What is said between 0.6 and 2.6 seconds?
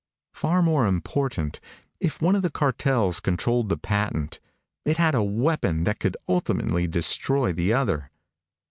more important, if one of the